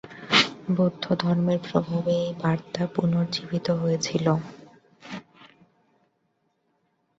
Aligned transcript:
বৌদ্ধর্ধমের 0.75 1.59
প্রভাবে 1.67 2.13
এই 2.21 2.31
বার্তা 2.41 2.83
পুনর্জীবিত 2.93 3.67
হয়েছিল। 3.81 4.25